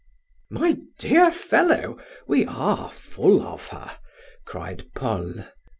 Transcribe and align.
"My 0.49 0.79
dear 0.97 1.29
fellow, 1.29 1.99
we 2.25 2.43
are 2.47 2.89
full 2.89 3.43
of 3.43 3.67
her!" 3.67 3.99
cried 4.45 4.89
Paul. 4.95 5.45